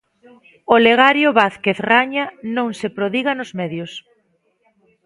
[0.75, 3.91] Olegario Vázquez Raña non se prodiga nos medios.